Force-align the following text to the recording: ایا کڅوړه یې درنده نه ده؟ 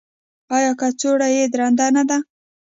ایا 0.55 0.71
کڅوړه 0.79 1.27
یې 1.35 1.43
درنده 1.51 1.87
نه 1.95 2.03
ده؟ 2.09 2.17